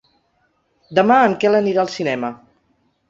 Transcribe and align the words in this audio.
Demà 0.99 1.17
en 1.27 1.37
Quel 1.43 1.59
anirà 1.59 1.83
al 1.85 1.93
cinema. 1.99 2.33